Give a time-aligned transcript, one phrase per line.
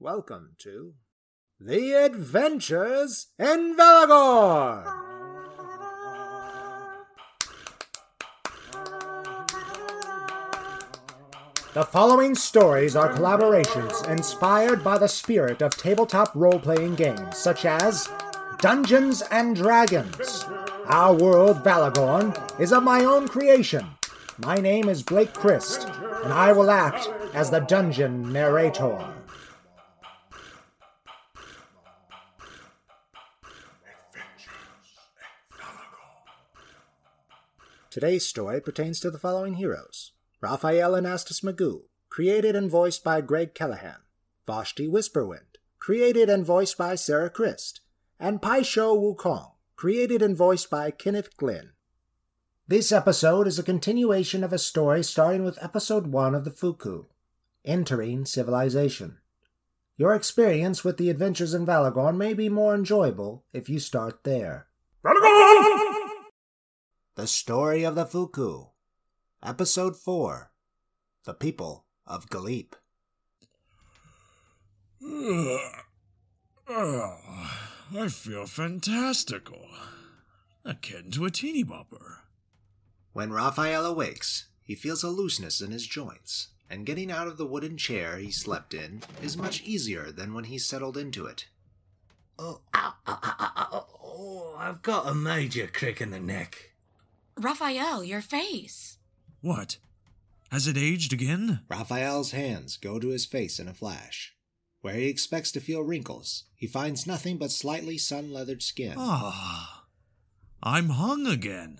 [0.00, 0.94] Welcome to
[1.58, 4.84] The Adventures in Velagor!
[11.74, 17.64] The following stories are collaborations inspired by the spirit of tabletop role playing games such
[17.64, 18.08] as
[18.60, 20.44] Dungeons and Dragons.
[20.86, 23.84] Our world, Valagorn, is of my own creation.
[24.38, 25.88] My name is Blake Christ,
[26.22, 29.17] and I will act as the dungeon narrator.
[37.90, 43.54] Today's story pertains to the following heroes Raphael Anastas Magoo, created and voiced by Greg
[43.54, 44.00] Callahan,
[44.46, 47.80] Vashti Whisperwind, created and voiced by Sarah Christ,
[48.20, 51.70] and Pai Sho Wukong, created and voiced by Kenneth Glynn.
[52.66, 57.06] This episode is a continuation of a story starting with episode 1 of the Foo'ku,
[57.64, 59.16] Entering Civilization.
[59.96, 64.66] Your experience with the adventures in Valagorn may be more enjoyable if you start there.
[67.18, 68.68] The Story of the Foo'ku,
[69.42, 70.52] Episode 4
[71.24, 72.74] The People of Gileep.
[75.02, 75.58] Oh,
[77.98, 79.66] I feel fantastical.
[80.64, 82.18] Akin to a teeny bopper.
[83.14, 87.46] When Raphael awakes, he feels a looseness in his joints, and getting out of the
[87.46, 91.48] wooden chair he slept in is much easier than when he settled into it.
[92.38, 96.74] Oh, ow, ow, ow, ow, ow, oh, I've got a major crick in the neck.
[97.38, 98.98] Raphael, your face.
[99.40, 99.78] What?
[100.50, 101.60] Has it aged again?
[101.68, 104.34] Raphael's hands go to his face in a flash.
[104.80, 108.94] Where he expects to feel wrinkles, he finds nothing but slightly sun leathered skin.
[108.96, 109.84] Ah,
[110.62, 111.78] I'm hung again.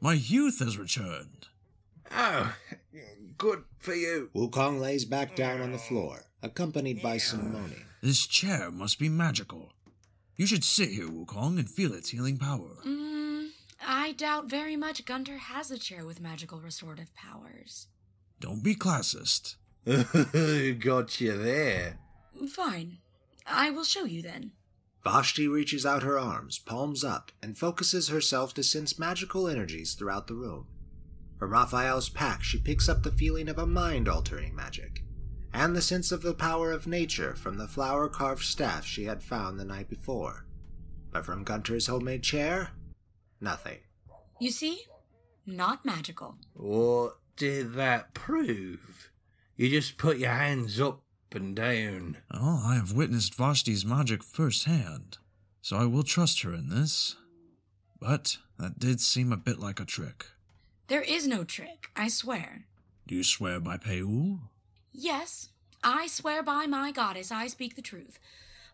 [0.00, 1.46] My youth has returned.
[2.12, 2.54] Oh,
[3.38, 4.30] good for you.
[4.34, 7.84] Wukong lays back down on the floor, accompanied by some moaning.
[8.02, 9.72] This chair must be magical.
[10.36, 12.76] You should sit here, Wukong, and feel its healing power.
[12.86, 13.15] Mm, I
[14.16, 17.88] doubt very much Gunter has a chair with magical restorative powers.
[18.40, 19.56] Don't be classist.
[20.78, 21.98] got you there.
[22.50, 22.98] Fine.
[23.46, 24.52] I will show you then.
[25.04, 30.26] Vashti reaches out her arms, palms up, and focuses herself to sense magical energies throughout
[30.26, 30.66] the room.
[31.38, 35.04] From Raphael's pack, she picks up the feeling of a mind altering magic,
[35.52, 39.22] and the sense of the power of nature from the flower carved staff she had
[39.22, 40.46] found the night before.
[41.12, 42.70] But from Gunter's homemade chair,
[43.40, 43.78] nothing.
[44.38, 44.82] You see?
[45.46, 46.36] Not magical.
[46.54, 49.10] What did that prove?
[49.56, 51.02] You just put your hands up
[51.32, 52.18] and down.
[52.30, 55.18] Oh, I have witnessed Vashti's magic firsthand,
[55.60, 57.16] so I will trust her in this.
[58.00, 60.26] But that did seem a bit like a trick.
[60.88, 62.66] There is no trick, I swear.
[63.06, 64.40] Do you swear by Peul?
[64.92, 65.50] Yes,
[65.82, 68.18] I swear by my goddess I speak the truth.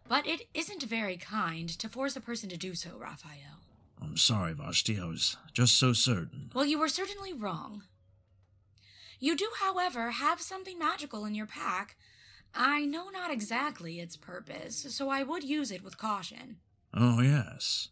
[0.09, 3.62] But it isn't very kind to force a person to do so, Raphael.
[4.03, 4.99] I'm sorry, Vashti.
[4.99, 6.51] I was just so certain.
[6.55, 7.83] Well, you were certainly wrong.
[9.21, 11.97] You do, however, have something magical in your pack.
[12.55, 16.57] I know not exactly its purpose, so I would use it with caution.
[16.93, 17.89] Oh, yes.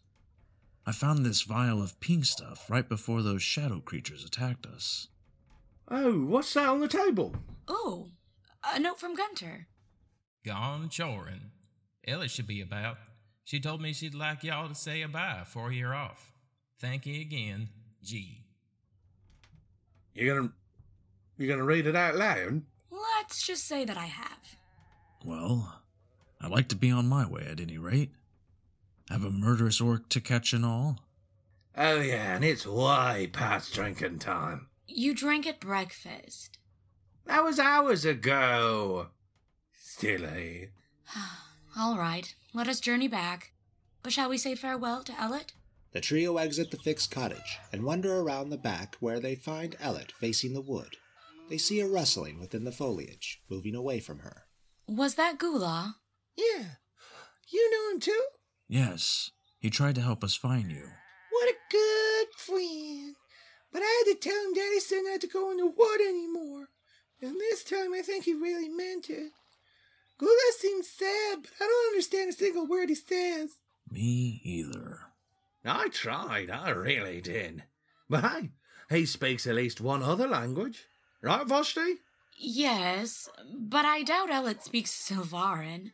[0.85, 5.07] I found this vial of pink stuff right before those shadow creatures attacked us.
[5.87, 7.35] Oh, what's that on the table?
[7.67, 8.09] Oh,
[8.63, 9.67] a note from Gunter.
[10.45, 11.51] Gone chorin'.
[12.05, 12.97] Ella should be about.
[13.43, 16.31] She told me she'd like y'all to say a bye before you're off.
[16.79, 17.69] Thank you again,
[18.03, 18.45] G.
[20.13, 20.53] You're gonna,
[21.37, 22.63] you're gonna read it out loud?
[22.91, 24.55] Let's just say that I have.
[25.23, 25.81] Well,
[26.39, 28.11] I'd like to be on my way at any rate.
[29.09, 30.99] Have a murderous orc to catch and all.
[31.77, 34.67] Oh yeah, and it's way past drinking time.
[34.87, 36.57] You drank at breakfast.
[37.25, 39.07] That was hours ago.
[39.73, 40.69] Silly.
[41.15, 41.19] Eh?
[41.77, 43.51] All right, let us journey back.
[44.03, 45.53] But shall we say farewell to Ellet?
[45.93, 50.11] The trio exit the fixed cottage and wander around the back where they find Ellet
[50.11, 50.95] facing the wood.
[51.49, 54.45] They see a rustling within the foliage, moving away from her.
[54.87, 55.97] Was that Gula?
[56.37, 56.75] Yeah.
[57.49, 58.23] You know him too?
[58.69, 60.87] Yes, he tried to help us find you.
[61.29, 63.15] What a good friend.
[63.73, 66.69] But I had to tell him Daddy said not to go in the wood anymore.
[67.21, 69.31] And this time I think he really meant it.
[70.21, 73.55] Gula seems sad, but I don't understand a single word he says.
[73.89, 74.99] Me either.
[75.65, 77.63] I tried, I really did.
[78.07, 78.51] But hey,
[78.91, 80.85] he speaks at least one other language.
[81.23, 81.95] Right, Vashti?
[82.37, 85.89] Yes, but I doubt Ellet speaks Silvarin.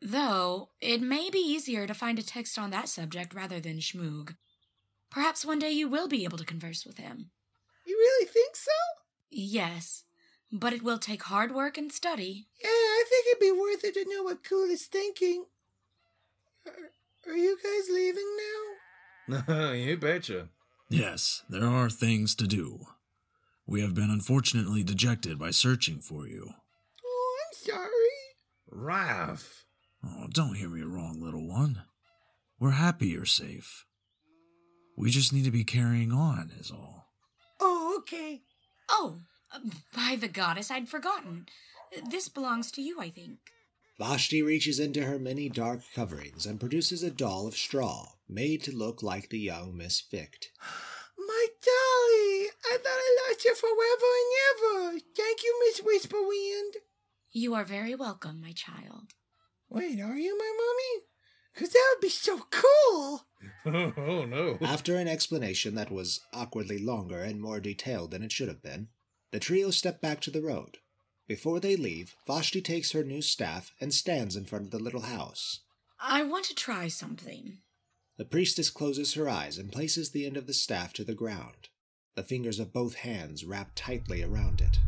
[0.00, 4.36] Though, it may be easier to find a text on that subject rather than Schmoog.
[5.10, 7.30] Perhaps one day you will be able to converse with him.
[7.84, 8.70] You really think so?
[9.30, 10.04] Yes,
[10.54, 12.46] but it will take hard work and study.
[12.62, 15.46] Yeah, I think it'd be worth it to know what Cool is thinking.
[16.64, 18.36] Are, are you guys leaving
[19.58, 19.72] now?
[19.72, 20.48] you betcha.
[20.88, 22.86] Yes, there are things to do.
[23.66, 26.50] We have been unfortunately dejected by searching for you.
[27.04, 27.90] Oh, I'm sorry.
[28.70, 29.64] Ralph.
[30.06, 31.82] Oh, don't hear me wrong, little one.
[32.60, 33.86] We're happy you're safe.
[34.96, 37.06] We just need to be carrying on, is all.
[37.58, 38.42] Oh, okay.
[38.88, 39.20] Oh,
[39.94, 41.46] by the goddess, I'd forgotten.
[42.10, 43.38] This belongs to you, I think.
[43.98, 48.76] Vashti reaches into her many dark coverings and produces a doll of straw, made to
[48.76, 50.50] look like the young Miss Ficht.
[51.18, 52.48] My dolly!
[52.66, 55.00] I thought I lost you forever and ever.
[55.16, 56.82] Thank you, Miss Whisperwind.
[57.30, 59.14] You are very welcome, my child.
[59.68, 61.04] Wait, are you my mommy?
[61.54, 63.26] Because that would be so cool.
[63.96, 64.58] oh, no.
[64.60, 68.88] After an explanation that was awkwardly longer and more detailed than it should have been,
[69.34, 70.78] the trio step back to the road.
[71.26, 75.00] Before they leave, Vashti takes her new staff and stands in front of the little
[75.00, 75.62] house.
[76.00, 77.58] I want to try something.
[78.16, 81.68] The priestess closes her eyes and places the end of the staff to the ground.
[82.14, 84.78] The fingers of both hands wrap tightly around it.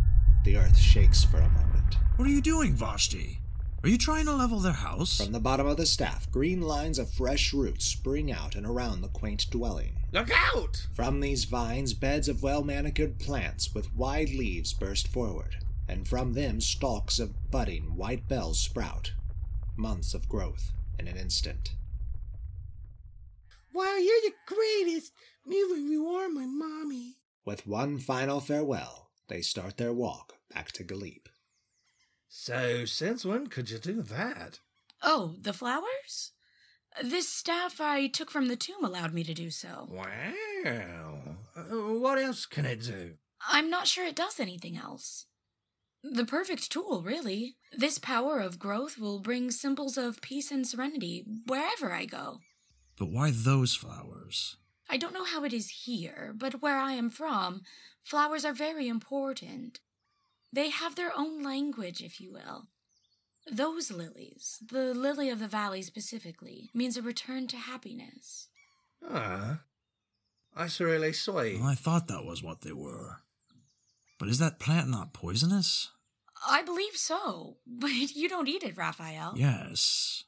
[0.44, 1.96] The earth shakes for a moment.
[2.14, 3.40] What are you doing, Vashti?
[3.82, 5.18] Are you trying to level their house?
[5.18, 9.00] From the bottom of the staff, green lines of fresh roots spring out and around
[9.00, 9.98] the quaint dwelling.
[10.12, 10.86] Look out!
[10.92, 15.56] From these vines, beds of well manicured plants with wide leaves burst forward,
[15.88, 19.12] and from them stalks of budding white bells sprout.
[19.76, 21.74] Months of growth in an instant.
[23.72, 25.12] Wow, you're the greatest.
[25.46, 27.18] Even you are my mommy.
[27.44, 31.28] With one final farewell, they start their walk back to Gileep.
[32.38, 34.60] So, since when could you do that?
[35.02, 36.32] Oh, the flowers?
[37.02, 39.88] This staff I took from the tomb allowed me to do so.
[39.90, 41.38] Wow.
[41.56, 43.14] Uh, what else can it do?
[43.48, 45.26] I'm not sure it does anything else.
[46.04, 47.56] The perfect tool, really.
[47.72, 52.40] This power of growth will bring symbols of peace and serenity wherever I go.
[52.98, 54.58] But why those flowers?
[54.90, 57.62] I don't know how it is here, but where I am from,
[58.04, 59.80] flowers are very important.
[60.52, 62.68] They have their own language, if you will.
[63.50, 68.48] Those lilies, the lily of the valley specifically, means a return to happiness.
[69.08, 69.60] Ah.
[70.56, 71.60] That's really sweet.
[71.60, 73.18] Well, I thought that was what they were.
[74.18, 75.90] But is that plant not poisonous?
[76.48, 79.34] I believe so, but you don't eat it, Raphael.
[79.36, 80.24] Yes.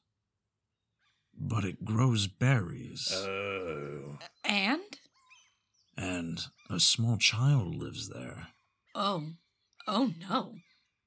[1.34, 3.10] But it grows berries.
[3.14, 4.18] Oh.
[4.44, 4.98] And?
[5.98, 8.48] and a small child lives there.
[8.94, 9.24] Oh.
[9.90, 10.56] Oh no.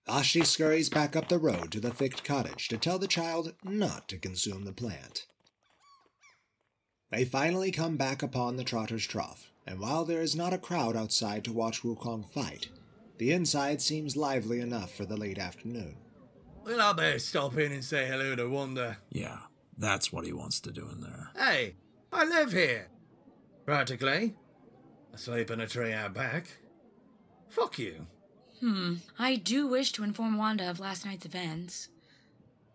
[0.07, 4.07] Vashti scurries back up the road to the Ficht cottage to tell the child not
[4.07, 5.27] to consume the plant.
[7.11, 10.95] They finally come back upon the Trotter's Trough, and while there is not a crowd
[10.95, 12.69] outside to watch Wukong fight,
[13.19, 15.97] the inside seems lively enough for the late afternoon.
[16.65, 18.97] Well, I better stop in and say hello to Wanda.
[19.11, 19.37] Yeah,
[19.77, 21.29] that's what he wants to do in there.
[21.37, 21.75] Hey,
[22.11, 22.87] I live here.
[23.63, 24.33] Practically.
[25.13, 26.47] I sleep in a tree out back.
[27.49, 28.07] Fuck you.
[28.61, 28.95] Hmm.
[29.17, 31.89] I do wish to inform Wanda of last night's events.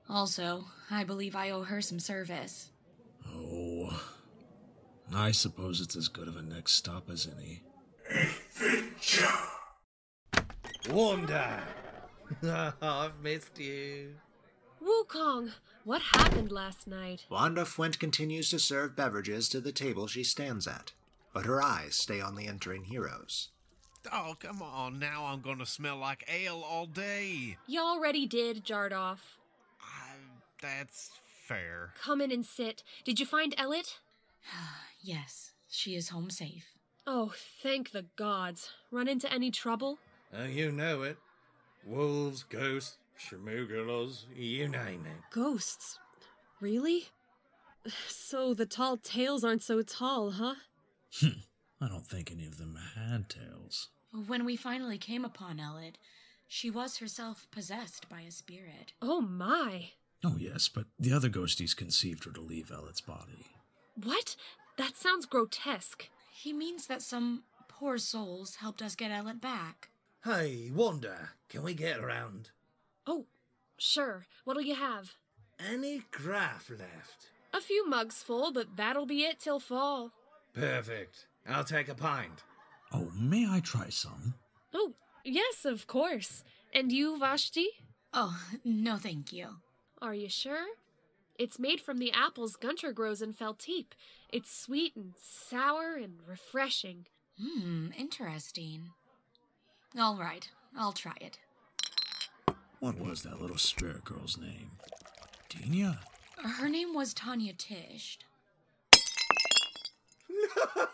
[0.09, 2.71] Also, I believe I owe her some service.
[3.29, 4.03] Oh.
[5.15, 7.63] I suppose it's as good of a next stop as any.
[8.11, 9.27] Adventure!
[10.91, 11.63] Wanda!
[12.83, 14.17] I've missed you.
[14.83, 15.53] Wukong,
[15.85, 17.25] what happened last night?
[17.31, 20.93] Wanda Fuent continues to serve beverages to the table she stands at,
[21.33, 23.51] but her eyes stay on the entering heroes.
[24.13, 24.99] Oh, come on.
[24.99, 27.57] Now I'm going to smell like ale all day.
[27.67, 29.19] You already did, Jardoff.
[29.81, 30.15] I,
[30.61, 31.11] that's
[31.47, 31.93] fair.
[32.01, 32.83] Come in and sit.
[33.05, 33.99] Did you find Ellet?
[35.03, 36.65] Yes, she is home safe.
[37.07, 37.33] Oh,
[37.63, 38.71] thank the gods.
[38.91, 39.99] Run into any trouble?
[40.37, 41.17] Oh, you know it.
[41.85, 45.31] Wolves, ghosts, schmoogalas, you name it.
[45.31, 46.01] Ghosts.
[46.61, 47.09] Really?
[48.09, 50.57] So the tall tales aren't so tall, huh?
[51.81, 53.91] I don't think any of them had tails.
[54.13, 55.99] When we finally came upon Ellet,
[56.49, 58.93] she was herself possessed by a spirit.
[59.03, 59.91] Oh my.
[60.25, 63.47] Oh, yes, but the other ghosties conceived her to leave Ellet's body.
[64.03, 64.37] What?
[64.79, 66.09] That sounds grotesque.
[66.33, 69.89] He means that some poor souls helped us get Ellet back.
[70.25, 72.51] Hey, Wanda, can we get around?
[73.07, 73.27] Oh,
[73.79, 74.27] sure.
[74.45, 75.15] What'll you have?
[75.59, 77.31] Any graph left?
[77.55, 80.13] A few mugs full, but that'll be it till fall.
[80.53, 81.27] Perfect.
[81.49, 82.43] I'll take a pint.
[82.93, 84.35] Oh, may I try some?
[84.75, 86.45] Oh, yes, of course.
[86.73, 87.69] And you, Vashti?
[88.13, 89.57] Oh, no thank you.
[90.01, 90.67] Are you sure?
[91.39, 93.89] It's made from the apples Gunter grows in Felteep.
[94.33, 97.07] It's sweet and sour and refreshing.
[97.41, 98.91] Hmm, interesting.
[99.99, 101.39] All right, I'll try it.
[102.81, 104.73] What was that little spirit girl's name?
[105.49, 106.01] Dina?
[106.39, 108.19] Her name was Tanya Tisht.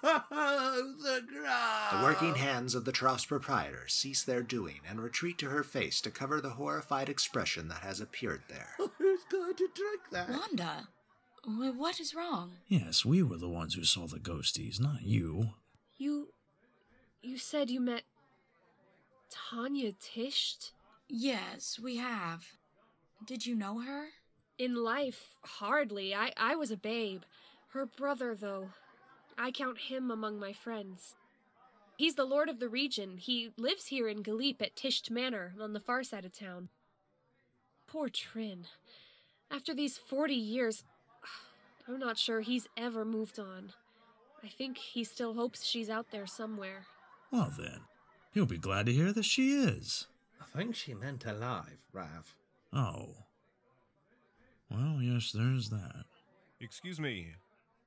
[0.03, 0.21] No,
[1.03, 1.93] the grass.
[1.93, 6.01] The working hands of the trough's proprietor cease their doing and retreat to her face
[6.03, 8.71] to cover the horrified expression that has appeared there.
[8.99, 10.29] Who's going to drink that?
[10.29, 10.89] Wanda,
[11.45, 12.53] what is wrong?
[12.69, 15.51] Yes, we were the ones who saw the ghosties, not you.
[15.97, 16.29] You.
[17.21, 18.03] You said you met.
[19.31, 20.73] Tanya Tisht?
[21.09, 22.45] Yes, we have.
[23.25, 24.09] Did you know her?
[24.59, 26.15] In life, hardly.
[26.15, 27.23] I, I was a babe.
[27.69, 28.71] Her brother, though.
[29.43, 31.17] I count him among my friends.
[31.97, 33.17] He's the lord of the region.
[33.17, 36.69] He lives here in Gileep at Tisht Manor, on the far side of town.
[37.89, 38.67] Poor Trin.
[39.51, 40.85] After these forty years,
[41.89, 43.73] I'm not sure he's ever moved on.
[44.45, 46.87] I think he still hopes she's out there somewhere.
[47.33, 47.81] Well then,
[48.33, 50.07] he'll be glad to hear that she is.
[50.41, 52.37] I think she meant alive, Rav.
[52.73, 53.17] Oh.
[54.71, 56.05] Well, yes, there's that.
[56.61, 57.33] Excuse me.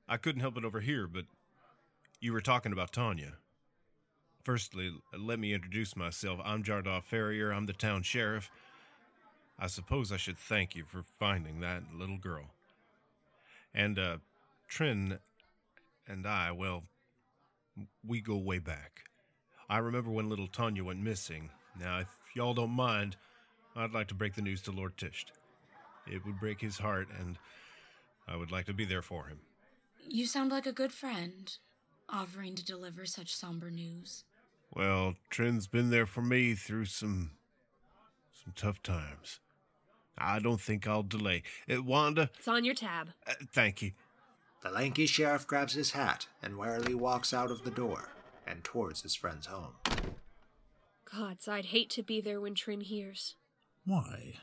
[0.06, 1.24] I couldn't help it over here, but
[2.20, 3.34] you were talking about Tanya.
[4.42, 6.40] Firstly, let me introduce myself.
[6.44, 7.52] I'm Jardoff Ferrier.
[7.52, 8.50] I'm the town sheriff.
[9.58, 12.50] I suppose I should thank you for finding that little girl.
[13.74, 14.18] And, uh,
[14.68, 15.18] Trin
[16.06, 16.84] and I, well,
[18.06, 19.02] we go way back.
[19.68, 21.50] I remember when little Tanya went missing.
[21.78, 23.16] Now, if y'all don't mind,
[23.74, 25.26] I'd like to break the news to Lord Tisht.
[26.06, 27.38] It would break his heart, and
[28.28, 29.40] I would like to be there for him.
[30.08, 31.52] You sound like a good friend,
[32.08, 34.24] offering to deliver such somber news.
[34.74, 37.32] Well, Trin's been there for me through some
[38.32, 39.40] some tough times.
[40.18, 41.42] I don't think I'll delay.
[41.70, 43.08] Uh, Wanda, It's on your tab.
[43.26, 43.92] uh, thank you.
[44.62, 48.08] The lanky sheriff grabs his hat and warily walks out of the door
[48.46, 49.74] and towards his friend's home.
[51.04, 53.34] Gods, I'd hate to be there when Trin hears.
[53.84, 54.34] Why?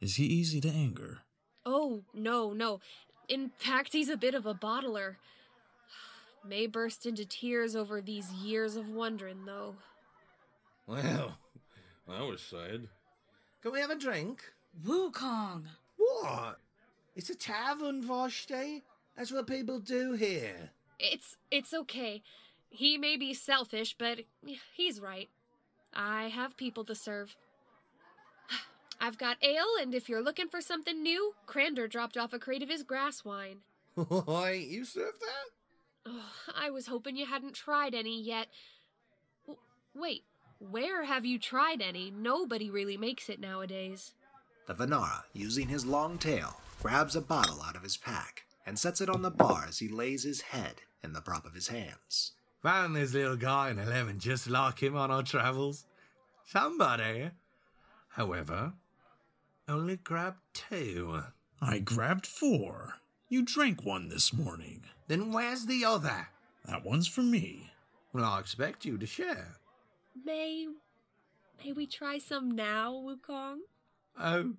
[0.00, 1.20] Is he easy to anger?
[1.64, 2.80] Oh, no, no.
[3.28, 5.16] In fact, he's a bit of a bottler.
[6.46, 9.76] May burst into tears over these years of wondering, though.
[10.86, 11.38] Well,
[12.08, 12.88] that was sad.
[13.62, 14.42] Can we have a drink?
[14.84, 15.64] Wukong!
[15.96, 16.58] What?
[17.14, 18.82] It's a tavern, Vashti.
[19.16, 20.70] That's what people do here.
[20.98, 22.22] It's it's okay.
[22.70, 24.20] He may be selfish, but
[24.74, 25.28] he's right.
[25.94, 27.36] I have people to serve.
[29.00, 32.62] I've got ale, and if you're looking for something new, Crander dropped off a crate
[32.62, 33.58] of his grass wine.
[33.94, 35.61] Why, you serve that?
[36.06, 38.48] Oh, I was hoping you hadn't tried any yet.
[39.46, 39.60] W-
[39.94, 40.24] wait,
[40.58, 42.10] where have you tried any?
[42.10, 44.12] Nobody really makes it nowadays.
[44.66, 49.00] The Venara, using his long tail, grabs a bottle out of his pack and sets
[49.00, 52.32] it on the bar as he lays his head in the prop of his hands.
[52.62, 55.84] Found this little guy in 11 just like him on our travels.
[56.46, 57.30] Somebody,
[58.10, 58.74] however,
[59.68, 61.22] only grabbed two.
[61.60, 62.94] I grabbed four.
[63.32, 64.82] You drank one this morning.
[65.08, 66.28] Then where's the other?
[66.66, 67.70] That one's for me.
[68.12, 69.56] Well, I expect you to share.
[70.22, 70.66] May.
[71.64, 73.60] May we try some now, Wukong?
[74.20, 74.52] Oh.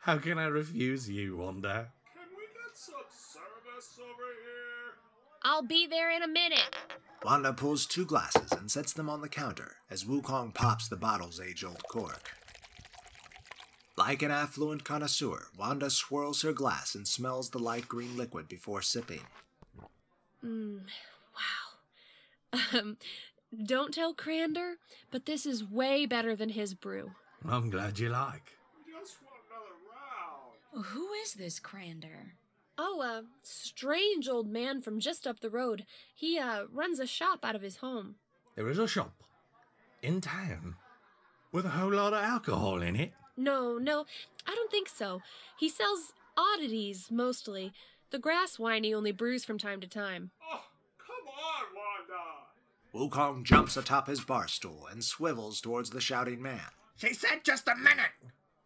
[0.00, 1.92] How can I refuse you, Wanda?
[2.14, 4.92] Can we get some service over here?
[5.44, 6.76] I'll be there in a minute.
[7.24, 11.40] Wanda pulls two glasses and sets them on the counter as Wukong pops the bottle's
[11.40, 12.32] age old cork.
[13.96, 18.82] Like an affluent connoisseur, Wanda swirls her glass and smells the light green liquid before
[18.82, 19.20] sipping.
[20.44, 20.80] Mm,
[22.52, 22.60] wow.
[22.78, 22.96] Um,
[23.64, 24.74] don't tell Crander,
[25.10, 27.12] but this is way better than his brew.
[27.48, 28.52] I'm glad you like.
[28.86, 30.86] Just want another round.
[30.86, 32.34] Who is this Crander?
[32.76, 35.86] Oh, a strange old man from just up the road.
[36.12, 38.16] He, uh, runs a shop out of his home.
[38.56, 39.12] There is a shop
[40.02, 40.74] in town
[41.52, 43.12] with a whole lot of alcohol in it.
[43.36, 44.06] No, no,
[44.46, 45.22] I don't think so.
[45.58, 47.72] He sells oddities, mostly.
[48.10, 50.30] The grass wine he only brews from time to time.
[50.42, 50.62] Oh,
[50.98, 53.14] come on, Wanda.
[53.14, 56.70] Wukong jumps atop his bar stool and swivels towards the shouting man.
[56.96, 58.12] She said just a minute.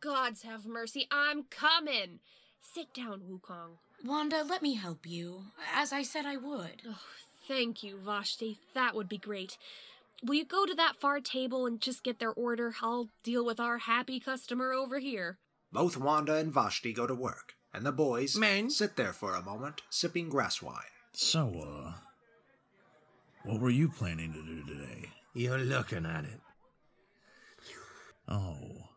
[0.01, 2.21] Gods have mercy, I'm coming!
[2.61, 3.79] Sit down, Wukong.
[4.05, 5.45] Wanda, let me help you,
[5.75, 6.83] as I said I would.
[6.87, 7.01] Oh,
[7.49, 8.59] thank you, Vashti.
[8.75, 9.57] That would be great.
[10.25, 12.75] Will you go to that far table and just get their order?
[12.83, 15.39] I'll deal with our happy customer over here.
[15.73, 18.71] Both Wanda and Vashti go to work, and the boys Men?
[18.71, 20.83] sit there for a moment, sipping grass wine.
[21.13, 21.93] So, uh,
[23.45, 25.11] what were you planning to do today?
[25.35, 26.41] You're looking at it.
[28.29, 28.89] Oh,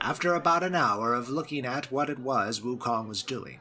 [0.00, 3.58] After about an hour of looking at what it was Wukong was doing,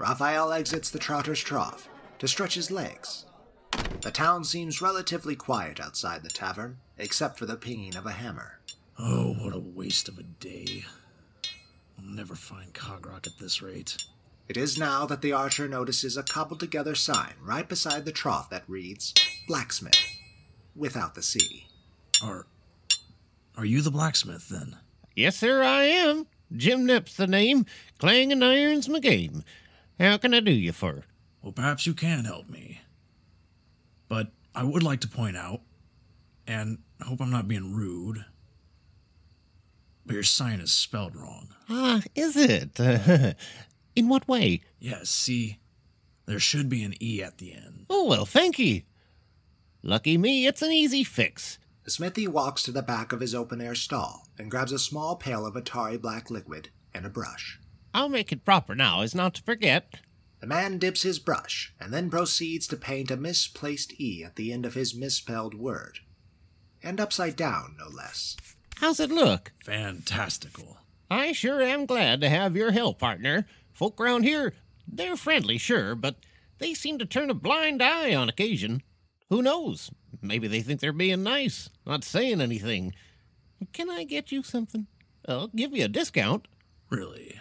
[0.00, 1.86] Raphael exits the Trotter's Trough
[2.20, 3.26] to stretch his legs
[4.00, 8.60] The town seems relatively quiet outside the tavern, except for the pinging of a hammer.
[8.98, 10.84] Oh, what a waste of a day.
[11.98, 14.02] I'll never find Cogrock at this rate.
[14.48, 18.48] It is now that the archer notices a cobbled together sign right beside the trough
[18.48, 19.12] that reads
[19.46, 20.00] Blacksmith,
[20.74, 21.66] without the C.
[22.24, 22.46] Are.
[23.54, 24.78] Are you the blacksmith then?
[25.14, 26.26] Yes, sir, I am.
[26.56, 27.66] Jim Nip's the name.
[27.98, 29.44] Clanging iron's my game.
[30.00, 31.04] How can I do you for?
[31.42, 32.80] Well, perhaps you can help me.
[34.08, 35.60] But I would like to point out,
[36.46, 38.24] and I hope I'm not being rude,
[40.06, 41.48] but your sign is spelled wrong.
[41.68, 42.80] Ah, is it?
[43.94, 44.62] in what way?
[44.78, 45.58] Yes, see,
[46.24, 47.84] there should be an E at the end.
[47.90, 48.86] Oh, well, thank ye.
[49.82, 51.58] Lucky me, it's an easy fix.
[51.86, 55.44] Smithy walks to the back of his open air stall and grabs a small pail
[55.44, 57.59] of Atari black liquid and a brush.
[57.92, 59.94] I'll make it proper now, as not to forget.
[60.40, 64.52] The man dips his brush and then proceeds to paint a misplaced E at the
[64.52, 65.98] end of his misspelled word.
[66.82, 68.36] And upside down, no less.
[68.76, 69.52] How's it look?
[69.62, 70.78] Fantastical.
[71.10, 73.46] I sure am glad to have your help, partner.
[73.72, 74.54] Folk round here,
[74.88, 76.16] they're friendly, sure, but
[76.58, 78.82] they seem to turn a blind eye on occasion.
[79.28, 79.90] Who knows?
[80.22, 82.94] Maybe they think they're being nice, not saying anything.
[83.72, 84.86] Can I get you something?
[85.28, 86.48] I'll give you a discount.
[86.88, 87.38] Really?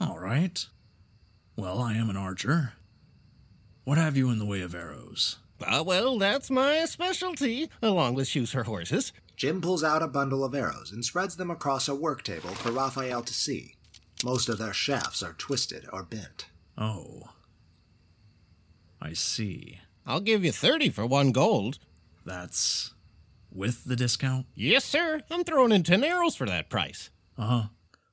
[0.00, 0.66] All right.
[1.56, 2.72] Well, I am an archer.
[3.84, 5.38] What have you in the way of arrows?
[5.66, 9.12] Ah, well, that's my specialty, along with shoes for horses.
[9.36, 12.72] Jim pulls out a bundle of arrows and spreads them across a work table for
[12.72, 13.74] Raphael to see.
[14.24, 16.46] Most of their shafts are twisted or bent.
[16.78, 17.30] Oh.
[19.02, 19.80] I see.
[20.06, 21.78] I'll give you 30 for one gold.
[22.24, 22.94] That's
[23.52, 24.46] with the discount?
[24.54, 25.20] Yes, sir.
[25.30, 27.10] I'm throwing in 10 arrows for that price.
[27.36, 27.62] Uh huh.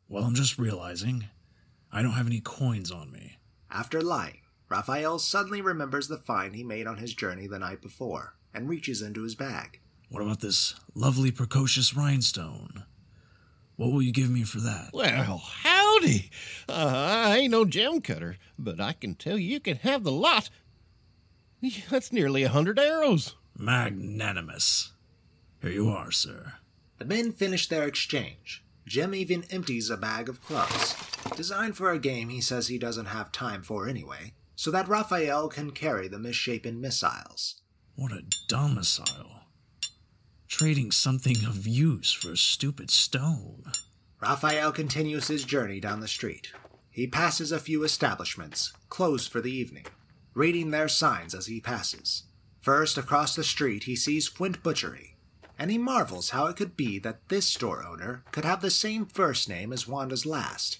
[0.09, 1.25] Well, I'm just realizing
[1.97, 3.39] I don't have any coins on me.
[3.71, 8.35] After lying, Raphael suddenly remembers the find he made on his journey the night before
[8.53, 9.79] and reaches into his bag.
[10.09, 12.83] What about this lovely precocious rhinestone?
[13.77, 14.91] What will you give me for that?
[14.93, 16.29] Well, howdy!
[16.69, 16.73] Uh,
[17.29, 20.51] I ain't no gem cutter, but I can tell you, you can have the lot.
[21.89, 23.33] That's nearly a hundred arrows.
[23.57, 24.91] Magnanimous.
[25.63, 26.53] Here you are, sir.
[26.99, 28.63] The men finish their exchange.
[28.87, 30.95] Jim even empties a bag of clubs,
[31.35, 35.49] designed for a game he says he doesn't have time for anyway, so that Raphael
[35.49, 37.55] can carry the misshapen missiles.
[37.95, 39.41] What a domicile.
[40.47, 43.65] Trading something of use for a stupid stone.
[44.21, 46.53] Raphael continues his journey down the street.
[46.89, 49.87] He passes a few establishments, closed for the evening,
[50.33, 52.23] reading their signs as he passes.
[52.61, 55.16] First, across the street, he sees Flint Butchery,
[55.57, 59.05] and he marvels how it could be that this store owner could have the same
[59.05, 60.79] first name as Wanda's last.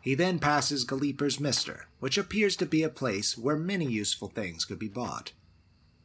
[0.00, 4.64] He then passes Galeeper's Mister, which appears to be a place where many useful things
[4.64, 5.32] could be bought.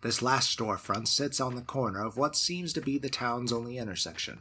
[0.02, 3.78] This last storefront sits on the corner of what seems to be the town's only
[3.78, 4.40] intersection.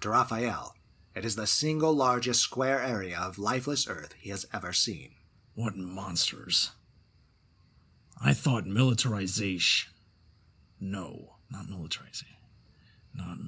[0.00, 0.74] To Raphael,
[1.14, 5.12] it is the single largest square area of lifeless earth he has ever seen.
[5.54, 6.72] What monsters.
[8.22, 9.92] I thought militarization.
[10.78, 12.36] No, not militarizing.
[13.14, 13.38] Not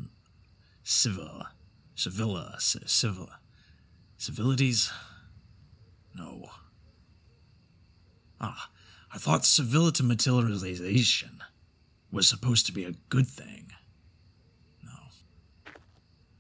[0.83, 1.45] civil.
[1.95, 2.57] Civilla.
[2.61, 3.29] Civil.
[4.17, 4.91] Civilities?
[6.15, 6.51] No.
[8.41, 8.71] Ah,
[9.13, 11.43] I thought civility materialization
[12.11, 13.71] was supposed to be a good thing.
[14.85, 14.91] No.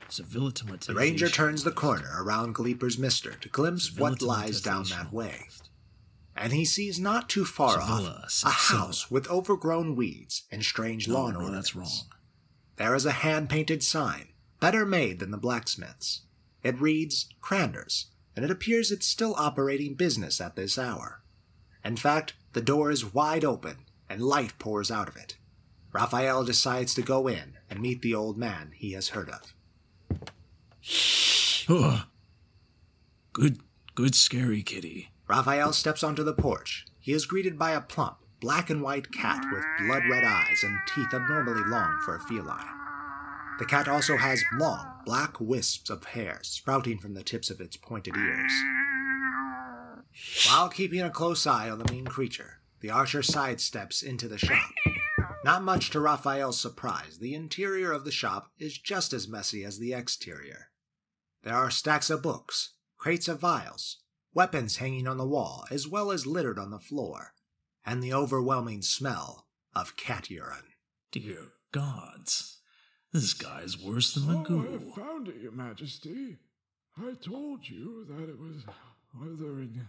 [0.09, 5.13] Civility The ranger turns the corner around Gleeper's Mister to glimpse what lies down that
[5.13, 5.49] way.
[6.37, 11.15] And he sees not too far off a house with overgrown weeds and strange No,
[11.15, 11.69] lawn no, ornaments.
[11.69, 12.09] that's wrong.
[12.77, 14.29] There is a hand painted sign,
[14.61, 16.23] better made than the blacksmith's.
[16.63, 21.23] It reads Cranders, and it appears it's still operating business at this hour.
[21.85, 25.37] In fact, the door is wide open and light pours out of it.
[25.93, 29.55] Raphael decides to go in and meet the old man he has heard of.
[31.69, 32.07] Ugh.
[33.33, 33.61] Good,
[33.95, 35.11] good scary kitty.
[35.29, 36.87] Raphael steps onto the porch.
[37.01, 40.76] He is greeted by a plump, black and white cat with blood red eyes and
[40.92, 42.66] teeth abnormally long for a feline.
[43.61, 47.76] The cat also has long, black wisps of hair sprouting from the tips of its
[47.76, 48.52] pointed ears.
[50.48, 54.70] While keeping a close eye on the mean creature, the archer sidesteps into the shop.
[55.44, 59.78] Not much to Raphael's surprise, the interior of the shop is just as messy as
[59.78, 60.70] the exterior.
[61.44, 63.98] There are stacks of books, crates of vials,
[64.35, 67.35] weapons hanging on the wall, as well as littered on the floor,
[67.85, 70.75] and the overwhelming smell of cat urine.
[71.11, 72.59] Dear gods.
[73.12, 76.38] This guy's worse than So oh, I found it, Your Majesty.
[76.97, 78.64] I told you that it was
[79.21, 79.87] either in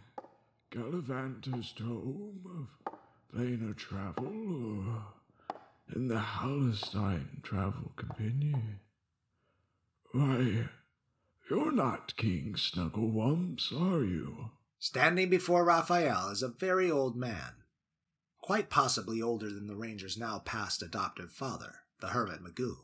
[0.69, 2.41] Gallivanter's tome
[2.85, 2.97] of
[3.33, 5.03] planar travel or
[5.95, 8.55] in the Halestine travel company?
[10.11, 10.69] Why,
[11.49, 14.51] you're not King Snugglewumps, are you?
[14.79, 17.62] Standing before Raphael is a very old man,
[18.43, 22.75] quite possibly older than the ranger's now past adoptive father, the hermit Magoo.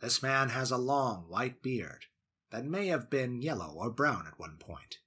[0.00, 2.06] This man has a long white beard
[2.50, 4.98] that may have been yellow or brown at one point.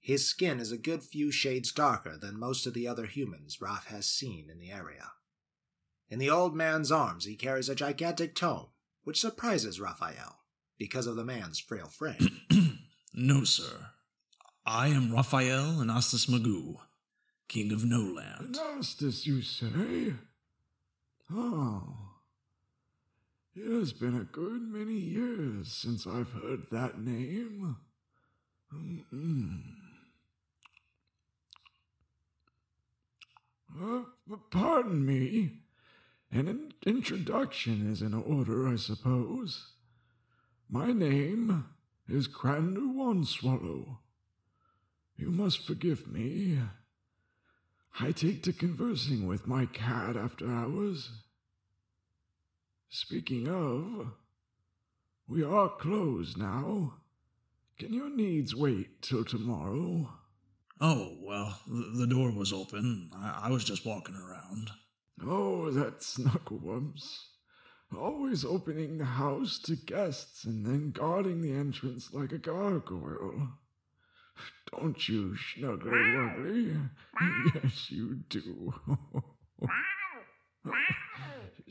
[0.00, 3.84] His skin is a good few shades darker than most of the other humans Raph
[3.88, 5.12] has seen in the area.
[6.08, 8.68] In the old man's arms he carries a gigantic tome,
[9.02, 10.38] which surprises Raphael
[10.78, 12.40] because of the man's frail frame.
[13.14, 13.88] no, sir.
[14.64, 16.76] I am Raphael Anastas Magoo,
[17.48, 18.56] king of No Land.
[18.56, 20.14] Anastas, you say?
[21.32, 22.04] Oh.
[23.56, 27.76] It has been a good many years since I've heard that name.
[28.74, 29.60] Mm-mm.
[33.80, 34.02] Uh,
[34.50, 35.60] pardon me.
[36.32, 39.72] An in- introduction is in order, I suppose.
[40.68, 41.66] My name
[42.08, 44.00] is Crander Swallow.
[45.16, 46.58] You must forgive me.
[48.00, 51.10] I take to conversing with my cat after hours.
[52.88, 54.14] Speaking of,
[55.28, 56.94] we are closed now.
[57.78, 60.10] Can your needs wait till tomorrow?
[60.80, 63.10] Oh, well, the door was open.
[63.16, 64.70] I, I was just walking around.
[65.24, 67.04] Oh, that Snugglewumps.
[67.96, 73.50] Always opening the house to guests and then guarding the entrance like a gargoyle.
[74.70, 76.90] Don't you, Snuggly Wuggly?
[77.54, 78.74] yes, you do.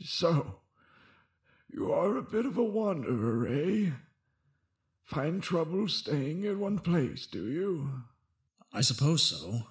[0.02, 0.60] so,
[1.70, 3.90] you are a bit of a wanderer, eh?
[5.04, 7.90] Find trouble staying at one place, do you?
[8.72, 9.62] I suppose so.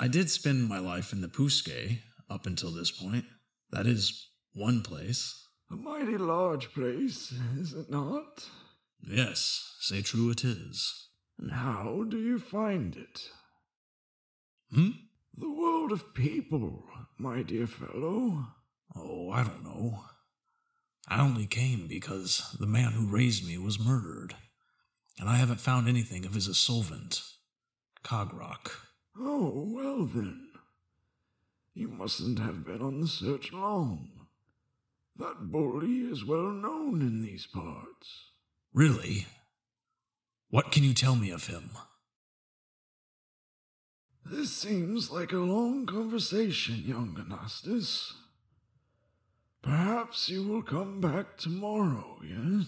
[0.00, 1.98] I did spend my life in the Puske
[2.30, 3.26] up until this point.
[3.70, 5.46] That is one place.
[5.70, 8.48] A mighty large place, is it not?
[9.02, 11.08] Yes, say true it is.
[11.44, 13.28] And how do you find it?
[14.72, 14.92] Hmm?
[15.36, 16.84] The world of people,
[17.18, 18.46] my dear fellow.
[18.96, 20.04] Oh, I don't know.
[21.06, 24.34] I only came because the man who raised me was murdered,
[25.20, 27.20] and I haven't found anything of his assolvent,
[28.02, 28.70] Cogrock.
[29.14, 30.48] Oh, well then.
[31.74, 34.08] You mustn't have been on the search long.
[35.18, 38.30] That bully is well known in these parts.
[38.72, 39.26] Really?
[40.54, 41.70] What can you tell me of him?
[44.24, 48.12] This seems like a long conversation, young Anastas.
[49.62, 52.66] Perhaps you will come back tomorrow, yes?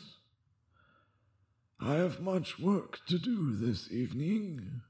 [1.79, 4.81] I have much work to do this evening.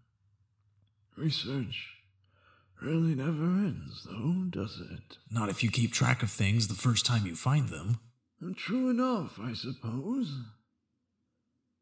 [1.18, 1.96] Research
[2.80, 5.18] really never ends, though, does it?
[5.30, 7.98] Not if you keep track of things the first time you find them.
[8.56, 10.32] True enough, I suppose.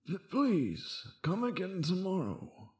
[0.06, 2.72] But please, come again tomorrow.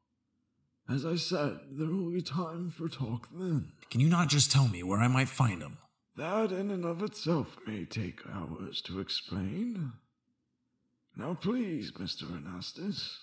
[0.89, 3.73] As I said, there will be time for talk then.
[3.91, 5.79] Can you not just tell me where I might find him?
[6.17, 9.95] That in and of itself may take hours to explain.
[11.17, 12.25] Now please, Mr.
[12.25, 13.17] Anastas,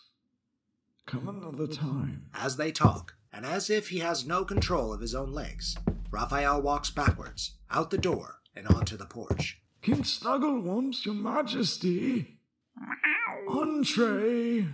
[1.06, 2.26] come another time.
[2.34, 5.78] As they talk, and as if he has no control of his own legs,
[6.10, 9.62] Raphael walks backwards, out the door, and onto the porch.
[9.84, 12.40] King Snugglewumps, your majesty!
[13.48, 14.68] Entree!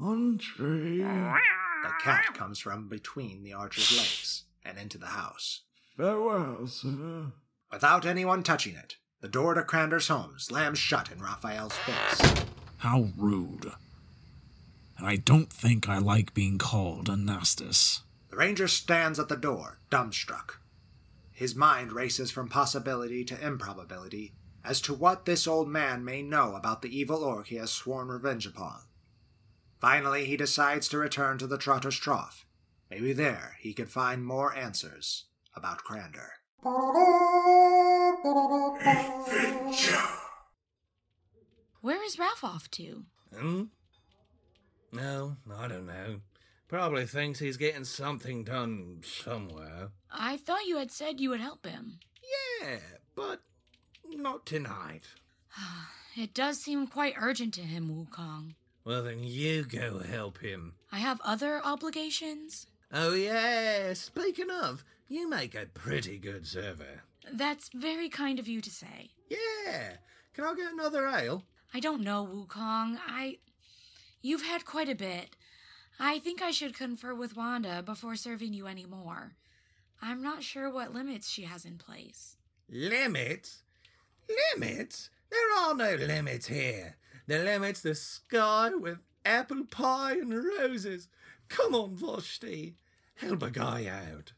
[0.00, 0.98] Entree!
[0.98, 5.62] The cat comes from between the archer's legs and into the house.
[5.96, 7.32] Farewell, sir.
[7.70, 12.44] Without anyone touching it, the door to Crander's home slams shut in Raphael's face.
[12.78, 13.72] How rude.
[14.96, 18.00] And I don't think I like being called Anastas.
[18.30, 20.58] The ranger stands at the door, dumbstruck.
[21.32, 24.34] His mind races from possibility to improbability
[24.64, 28.08] as to what this old man may know about the evil orc he has sworn
[28.08, 28.80] revenge upon.
[29.80, 32.46] Finally, he decides to return to the Trotter's Trough.
[32.90, 35.24] Maybe there he could find more answers
[35.54, 36.32] about Crander.
[38.86, 40.08] Adventure.
[41.82, 43.04] Where is Ralph off to?
[43.36, 43.64] Hmm?
[44.90, 46.20] No, I don't know.
[46.68, 49.90] Probably thinks he's getting something done somewhere.
[50.10, 51.98] I thought you had said you would help him.
[52.62, 52.78] Yeah,
[53.14, 53.40] but
[54.22, 55.02] not tonight.
[56.16, 58.54] it does seem quite urgent to him, Wukong.
[58.84, 60.74] Well, then you go help him.
[60.92, 62.66] I have other obligations.
[62.92, 63.94] Oh, yeah.
[63.94, 67.02] Speaking of, you make a pretty good server.
[67.32, 69.10] That's very kind of you to say.
[69.28, 69.96] Yeah.
[70.34, 71.44] Can I get another ale?
[71.72, 72.98] I don't know, Wukong.
[73.06, 73.38] I.
[74.20, 75.36] You've had quite a bit.
[75.98, 79.32] I think I should confer with Wanda before serving you any more.
[80.02, 82.36] I'm not sure what limits she has in place.
[82.68, 83.63] Limits?
[84.54, 85.10] Limits?
[85.30, 86.96] There are no limits here.
[87.26, 91.08] The limit's the sky with apple pie and roses.
[91.48, 92.76] Come on, Vashti.
[93.16, 94.32] Help a guy out.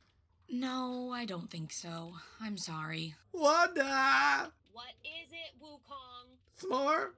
[0.49, 2.15] No, I don't think so.
[2.41, 3.17] I'm sorry.
[3.33, 4.53] Wanda!
[4.73, 6.37] What is it, Wukong?
[6.61, 7.11] S'more?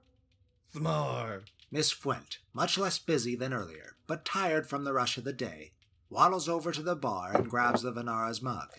[0.75, 1.43] S'more.
[1.71, 5.73] Miss Fuent, much less busy than earlier, but tired from the rush of the day,
[6.09, 8.71] waddles over to the bar and grabs the Venara's mug.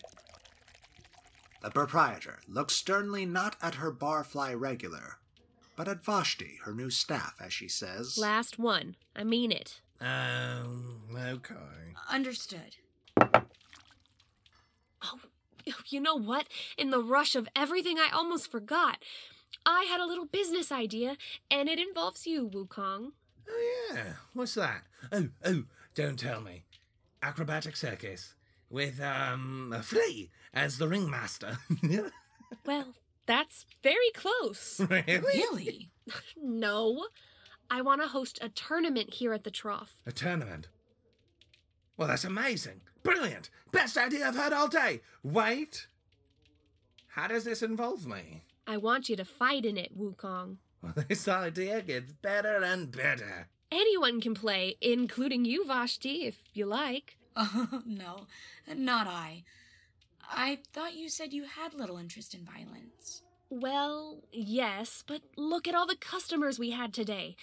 [1.60, 5.18] The proprietor looks sternly not at her barfly regular,
[5.76, 8.96] but at Vashti, her new staff, as she says, Last one.
[9.14, 9.80] I mean it.
[10.00, 11.54] Um, okay.
[12.10, 12.76] Understood.
[15.02, 15.18] Oh,
[15.86, 16.46] you know what?
[16.78, 18.98] In the rush of everything, I almost forgot.
[19.66, 21.16] I had a little business idea,
[21.50, 23.12] and it involves you, Wukong.
[23.48, 24.12] Oh, yeah.
[24.32, 24.84] What's that?
[25.12, 26.64] Oh, oh, don't tell me.
[27.22, 28.34] Acrobatic circus
[28.70, 31.58] with, um, a flea as the ringmaster.
[32.66, 32.94] Well,
[33.26, 34.80] that's very close.
[34.90, 35.20] really?
[35.20, 35.90] Really?
[36.36, 37.06] no.
[37.70, 40.02] I want to host a tournament here at the Trough.
[40.04, 40.68] A tournament.
[41.96, 42.80] Well, that's amazing.
[43.02, 43.50] Brilliant.
[43.72, 45.00] Best idea I've heard all day.
[45.22, 45.86] Wait.
[47.08, 48.42] How does this involve me?
[48.66, 50.56] I want you to fight in it, Wukong.
[50.82, 53.48] Well, this idea gets better and better.
[53.70, 57.16] Anyone can play, including you, Vashti, if you like.
[57.36, 58.26] Oh, no,
[58.74, 59.44] not I.
[60.30, 63.22] I thought you said you had little interest in violence.
[63.50, 67.36] Well, yes, but look at all the customers we had today.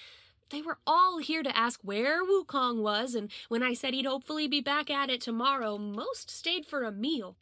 [0.50, 4.48] They were all here to ask where Wukong was, and when I said he'd hopefully
[4.48, 7.36] be back at it tomorrow, most stayed for a meal.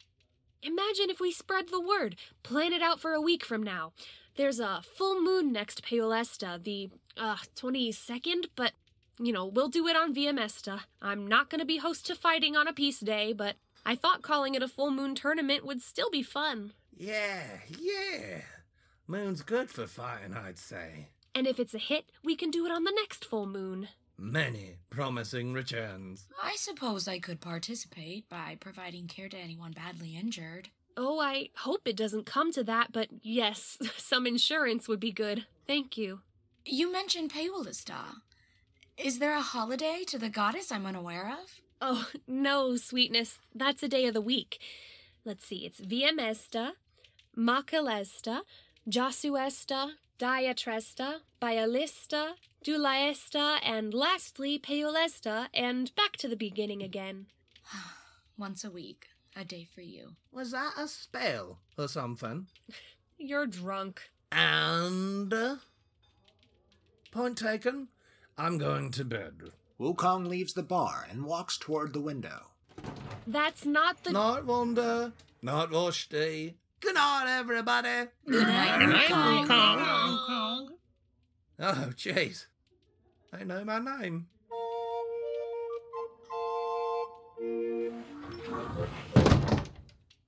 [0.62, 3.92] Imagine if we spread the word, plan it out for a week from now.
[4.34, 8.72] There's a full moon next Paolesta, the uh 22nd, but
[9.18, 10.80] you know, we'll do it on Viamesta.
[11.00, 13.56] I'm not going to be host to fighting on a peace day, but
[13.88, 16.72] I thought calling it a full moon tournament would still be fun.
[16.96, 17.44] Yeah,
[17.78, 18.40] yeah.
[19.06, 21.10] Moon's good for fighting, I'd say.
[21.36, 23.88] And if it's a hit, we can do it on the next full moon.
[24.18, 26.26] Many promising returns.
[26.42, 30.70] I suppose I could participate by providing care to anyone badly injured.
[30.96, 35.46] Oh, I hope it doesn't come to that, but yes, some insurance would be good.
[35.68, 36.22] Thank you.
[36.64, 38.16] You mentioned Paolesta.
[38.96, 41.60] Is there a holiday to the goddess I'm unaware of?
[41.80, 43.38] Oh, no, sweetness.
[43.54, 44.58] That's a day of the week.
[45.24, 46.72] Let's see, it's Viamesta,
[47.36, 48.40] Macalesta,
[48.88, 52.34] Josuesta, Diatresta, Bialista,
[52.64, 57.26] Dulaesta, and lastly Paolesta, and back to the beginning again.
[58.38, 60.16] Once a week, a day for you.
[60.32, 62.46] Was that a spell or something?
[63.18, 64.10] You're drunk.
[64.32, 65.32] And.
[65.32, 65.56] uh,
[67.10, 67.88] Point taken.
[68.36, 69.52] I'm going to bed.
[69.78, 72.46] Wukong leaves the bar and walks toward the window.
[73.26, 74.12] That's not the.
[74.12, 75.12] Night, Wanda.
[75.42, 76.56] Night, Vashti.
[76.80, 78.08] Good night, everybody.
[78.26, 80.18] Good night, Good night, Wukong.
[80.18, 80.68] Wukong.
[81.58, 82.46] Oh, jeez.
[83.32, 84.28] They know my name.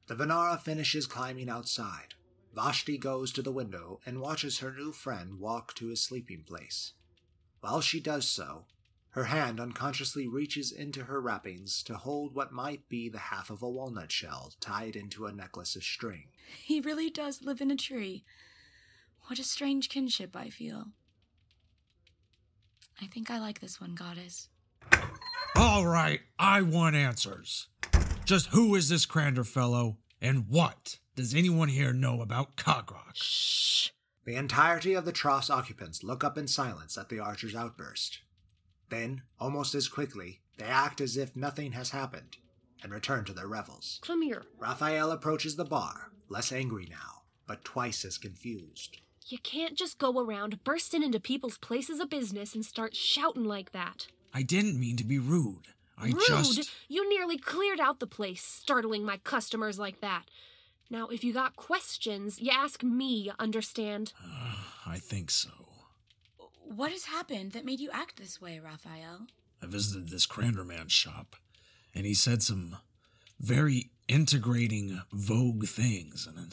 [0.06, 2.14] The Venara finishes climbing outside.
[2.54, 6.92] Vashti goes to the window and watches her new friend walk to his sleeping place.
[7.61, 8.64] While she does so,
[9.10, 13.62] her hand unconsciously reaches into her wrappings to hold what might be the half of
[13.62, 16.28] a walnut shell tied into a necklace of string.
[16.62, 18.24] He really does live in a tree.
[19.26, 20.88] What a strange kinship I feel.
[23.00, 24.48] I think I like this one, goddess.
[25.56, 27.68] All right, I want answers.
[28.24, 33.14] Just who is this Crander fellow, and what does anyone here know about Cogrock?
[33.14, 33.90] Shh.
[34.24, 38.20] The entirety of the trough's occupants look up in silence at the archer's outburst.
[38.88, 42.38] Then, almost as quickly, they act as if nothing has happened
[42.83, 44.01] and return to their revels.
[44.03, 44.44] Come here.
[44.59, 48.98] Raphael approaches the bar, less angry now, but twice as confused.
[49.27, 53.72] You can't just go around bursting into people's places of business and start shouting like
[53.72, 54.07] that.
[54.33, 55.66] I didn't mean to be rude.
[56.01, 56.22] I Rude!
[56.27, 56.70] just.
[56.88, 60.24] You nearly cleared out the place, startling my customers like that.
[60.90, 64.12] Now, if you got questions, you ask me, understand?
[64.87, 65.51] I think so.
[66.68, 69.26] What has happened that made you act this way, Raphael?
[69.62, 71.37] I visited this Crander man's shop,
[71.94, 72.76] and he said some
[73.40, 76.50] very integrating vogue things, and then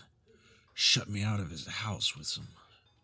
[0.74, 2.48] shut me out of his house with some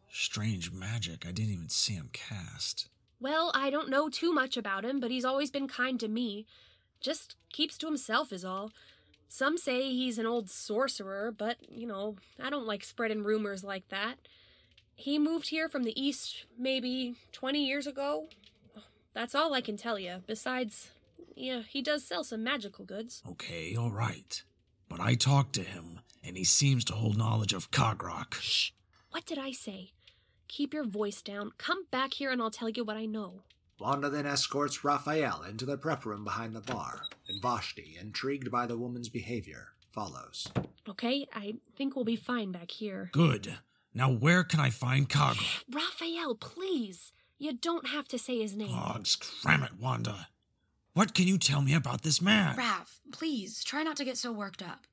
[0.10, 2.88] strange magic I didn't even see him cast.
[3.20, 6.46] Well, I don't know too much about him, but he's always been kind to me.
[7.02, 8.72] Just keeps to himself, is all.
[9.28, 13.90] Some say he's an old sorcerer, but, you know, I don't like spreading rumors like
[13.90, 14.16] that.
[15.02, 18.28] He moved here from the east maybe 20 years ago.
[19.16, 20.22] That's all I can tell you.
[20.28, 20.92] Besides,
[21.36, 23.24] yeah, he does sell some magical goods.
[23.28, 24.44] Okay, all right.
[24.88, 28.36] but I talked to him, and he seems to hold knowledge of Cogrock.
[28.36, 28.72] Shh!
[29.10, 29.94] What did I say?
[30.48, 31.52] Keep your voice down.
[31.58, 33.42] Come back here and I'll tell you what I know.
[33.80, 38.68] Wanda then escorts Raphael into the prep room behind the bar, and Vashti, intrigued by
[38.68, 40.48] the woman's behavior, follows.
[40.88, 43.10] Okay, I think we'll be fine back here.
[43.14, 43.58] Good.
[43.94, 45.64] Now where can I find Cogrock?
[45.72, 47.12] Raphael, please!
[47.38, 48.72] You don't have to say his name.
[48.72, 50.28] Oh, scram it, Wanda.
[50.94, 52.56] What can you tell me about this man?
[52.56, 54.86] Raph, please, try not to get so worked up.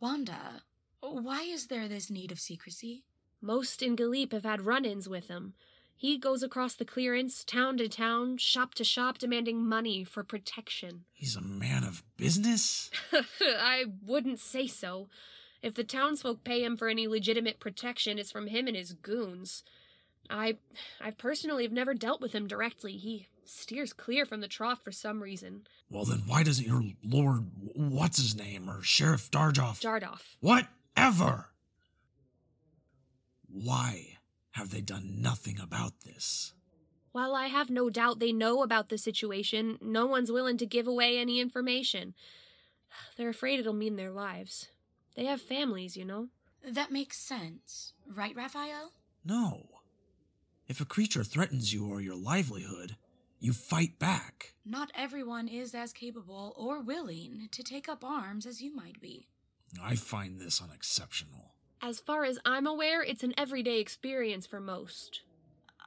[0.00, 0.62] Wanda,
[1.00, 3.04] why is there this need of secrecy?
[3.40, 5.54] Most in Gileep have had run ins with him.
[5.96, 11.04] He goes across the clearance, town to town, shop to shop, demanding money for protection.
[11.12, 12.90] He's a man of business?
[13.40, 15.08] I wouldn't say so.
[15.62, 19.62] If the townsfolk pay him for any legitimate protection, it's from him and his goons.
[20.30, 20.58] I
[21.00, 22.92] I personally have never dealt with him directly.
[22.92, 25.66] He steers clear from the trough for some reason.
[25.90, 29.80] Well, then why doesn't your Lord, what's his name, or Sheriff Darjoff?
[29.80, 30.36] Jardoff.
[30.40, 31.46] Whatever!
[33.50, 34.18] Why
[34.52, 36.52] have they done nothing about this?
[37.12, 40.86] While I have no doubt they know about the situation, no one's willing to give
[40.86, 42.14] away any information.
[43.16, 44.68] They're afraid it'll mean their lives.
[45.18, 46.28] They have families, you know.
[46.64, 48.92] That makes sense, right, Raphael?
[49.24, 49.66] No.
[50.68, 52.94] If a creature threatens you or your livelihood,
[53.40, 54.54] you fight back.
[54.64, 59.26] Not everyone is as capable or willing to take up arms as you might be.
[59.82, 61.54] I find this unexceptional.
[61.82, 65.22] As far as I'm aware, it's an everyday experience for most.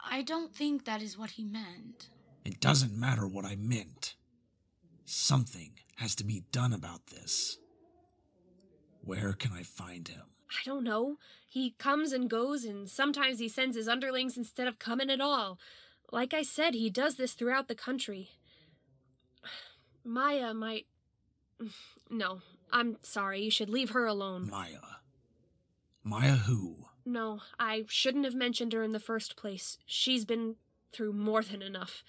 [0.03, 2.09] I don't think that is what he meant.
[2.43, 4.15] It doesn't matter what I meant.
[5.05, 7.57] Something has to be done about this.
[9.03, 10.23] Where can I find him?
[10.49, 11.17] I don't know.
[11.47, 15.59] He comes and goes, and sometimes he sends his underlings instead of coming at all.
[16.11, 18.31] Like I said, he does this throughout the country.
[20.03, 20.87] Maya might.
[22.13, 22.41] No,
[22.73, 23.41] I'm sorry.
[23.41, 24.49] You should leave her alone.
[24.49, 24.79] Maya.
[26.03, 26.87] Maya who?
[27.05, 29.77] No, I shouldn't have mentioned her in the first place.
[29.85, 30.55] She's been
[30.91, 32.03] through more than enough.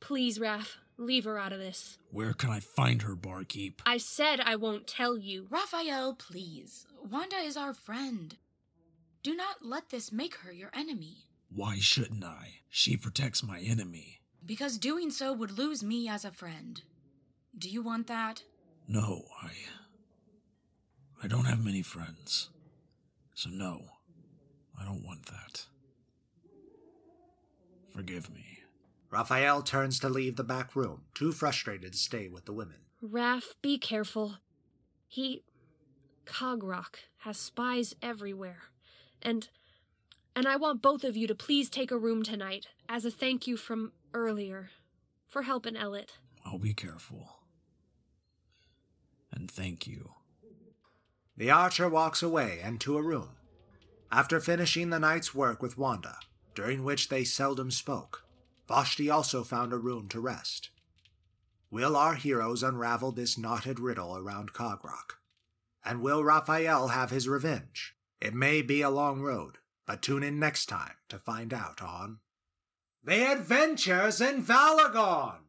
[0.00, 1.98] Please, Raph, leave her out of this.
[2.10, 3.82] Where can I find her, barkeep?
[3.86, 5.46] I said I won't tell you.
[5.50, 6.86] Raphael, please.
[7.02, 8.36] Wanda is our friend.
[9.22, 11.26] Do not let this make her your enemy.
[11.48, 12.60] Why shouldn't I?
[12.68, 14.20] She protects my enemy.
[14.44, 16.82] Because doing so would lose me as a friend.
[17.56, 18.42] Do you want that?
[18.86, 19.50] No, I.
[21.22, 22.50] I don't have many friends.
[23.34, 23.80] So, no,
[24.78, 25.66] I don't want that.
[27.94, 28.53] Forgive me.
[29.14, 32.78] Raphael turns to leave the back room, too frustrated to stay with the women.
[33.00, 34.38] Raph, be careful.
[35.06, 35.44] He.
[36.26, 38.62] Cogrock has spies everywhere.
[39.22, 39.48] And.
[40.34, 43.46] And I want both of you to please take a room tonight, as a thank
[43.46, 44.70] you from earlier,
[45.28, 46.14] for helping Ellet.
[46.44, 47.36] I'll be careful.
[49.30, 50.14] And thank you.
[51.36, 53.36] The archer walks away and to a room.
[54.10, 56.16] After finishing the night's work with Wanda,
[56.56, 58.23] during which they seldom spoke,
[58.66, 60.70] Vashti also found a room to rest.
[61.70, 65.18] Will our heroes unravel this knotted riddle around Cogrock?
[65.84, 67.94] And will Raphael have his revenge?
[68.20, 72.20] It may be a long road, but tune in next time to find out on
[73.02, 75.40] The Adventures in Valagorn!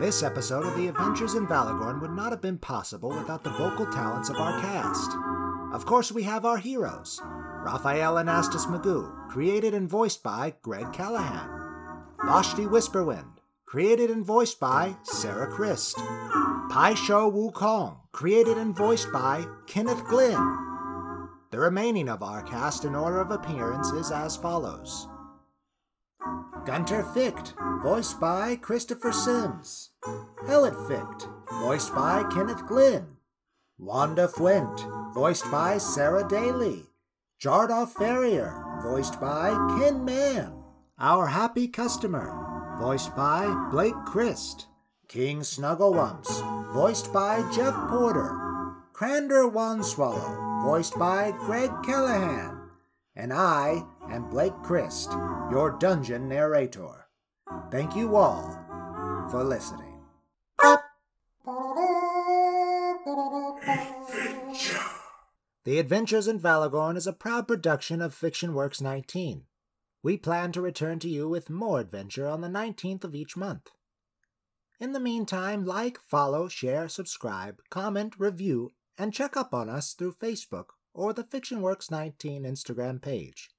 [0.00, 3.86] This episode of The Adventures in Valagorn would not have been possible without the vocal
[3.86, 5.10] talents of our cast.
[5.74, 7.20] Of course, we have our heroes
[7.62, 11.48] Raphael Anastas Magoo, created and voiced by Greg Callahan,
[12.26, 15.96] Vashti Whisperwind, created and voiced by Sarah Christ,
[16.70, 20.58] Pai Sho Wukong, created and voiced by Kenneth Glynn.
[21.52, 25.06] The remaining of our cast in order of appearance is as follows.
[26.66, 29.90] Gunter Ficht, voiced by Christopher Sims.
[30.48, 31.28] Elliot Ficht,
[31.60, 33.18] voiced by Kenneth Glynn.
[33.78, 36.86] Wanda Fuent, voiced by Sarah Daly.
[37.42, 40.62] Jardoff Farrier, voiced by Ken Mann.
[40.96, 44.68] Our Happy Customer, voiced by Blake Christ.
[45.08, 48.38] King Snugglewumps, voiced by Jeff Porter.
[48.92, 52.70] Crander Wanswallow, voiced by Greg Callahan.
[53.16, 55.10] And I am Blake Christ,
[55.50, 57.08] your dungeon narrator.
[57.72, 58.56] Thank you all
[59.32, 59.91] for listening.
[65.64, 69.44] The Adventures in Valagorn is a proud production of Fiction Works 19.
[70.02, 73.70] We plan to return to you with more adventure on the 19th of each month.
[74.80, 80.14] In the meantime, like, follow, share, subscribe, comment, review, and check up on us through
[80.14, 83.50] Facebook or the Fiction Works 19 Instagram page.